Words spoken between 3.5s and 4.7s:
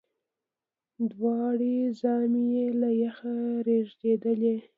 رېږدېدلې